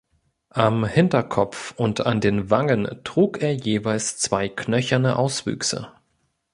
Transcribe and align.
Am 0.55 0.83
Hinterkopf 0.83 1.75
und 1.77 2.07
an 2.07 2.21
den 2.21 2.49
Wangen 2.49 2.87
trug 3.03 3.39
er 3.39 3.53
jeweils 3.53 4.17
zwei 4.17 4.49
knöcherne 4.49 5.15
Auswüchse. 5.15 5.93